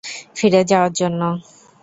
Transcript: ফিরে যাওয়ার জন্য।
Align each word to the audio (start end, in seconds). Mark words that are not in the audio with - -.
ফিরে 0.37 0.61
যাওয়ার 0.69 0.91
জন্য। 0.93 1.21